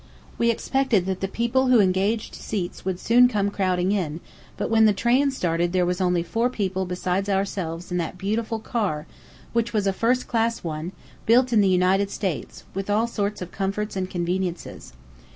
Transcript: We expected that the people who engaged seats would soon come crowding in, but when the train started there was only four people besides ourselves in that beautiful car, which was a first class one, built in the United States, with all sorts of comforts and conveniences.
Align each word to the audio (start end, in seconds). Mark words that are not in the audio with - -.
We 0.39 0.49
expected 0.49 1.05
that 1.05 1.19
the 1.21 1.27
people 1.27 1.67
who 1.67 1.79
engaged 1.79 2.33
seats 2.33 2.83
would 2.83 2.99
soon 2.99 3.27
come 3.27 3.51
crowding 3.51 3.91
in, 3.91 4.19
but 4.57 4.71
when 4.71 4.85
the 4.85 4.93
train 4.95 5.29
started 5.29 5.73
there 5.73 5.85
was 5.85 6.01
only 6.01 6.23
four 6.23 6.49
people 6.49 6.87
besides 6.87 7.29
ourselves 7.29 7.91
in 7.91 7.97
that 7.99 8.17
beautiful 8.17 8.57
car, 8.57 9.05
which 9.53 9.73
was 9.73 9.85
a 9.85 9.93
first 9.93 10.27
class 10.27 10.63
one, 10.63 10.91
built 11.27 11.53
in 11.53 11.61
the 11.61 11.67
United 11.69 12.09
States, 12.09 12.63
with 12.73 12.89
all 12.89 13.05
sorts 13.05 13.43
of 13.43 13.51
comforts 13.51 13.95
and 13.95 14.09
conveniences. 14.09 14.93